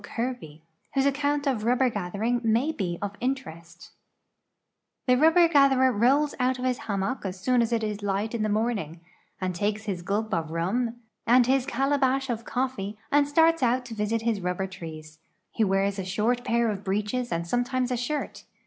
Kerbev, 0.03 0.61
wliose 0.95 1.05
account 1.05 1.45
of 1.45 1.61
rul)l)er 1.61 1.87
gathering 1.93 2.41
may 2.43 2.71
be 2.71 2.97
of 3.03 3.13
inti 3.19 3.43
rcst:" 3.43 3.89
The 5.07 5.15
rubber 5.15 5.47
gatherer 5.47 5.91
rolls 5.91 6.33
out 6.39 6.57
of 6.57 6.65
his 6.65 6.79
hammock 6.89 7.21
as 7.23 7.39
soon 7.39 7.61
as 7.61 7.71
it 7.71 7.83
is 7.83 8.01
light 8.01 8.33
in 8.33 8.41
the 8.41 8.49
morning, 8.49 8.99
and 9.39 9.53
takes 9.53 9.83
his 9.83 10.01
gul}) 10.01 10.27
of 10.31 10.49
rum 10.49 10.95
and 11.27 11.45
his 11.45 11.67
cala 11.67 11.99
bash 11.99 12.31
of 12.31 12.45
coffee 12.45 12.97
and 13.11 13.27
starts 13.27 13.61
out 13.61 13.85
to 13.85 13.93
visit 13.93 14.23
his 14.23 14.41
rubber 14.41 14.65
trees. 14.65 15.19
He 15.51 15.63
wears 15.63 15.99
a 15.99 16.03
short 16.03 16.43
pair 16.43 16.71
of 16.71 16.83
breeches 16.83 17.31
and 17.31 17.47
sometimes 17.47 17.91
a 17.91 17.95
shirt. 17.97 18.45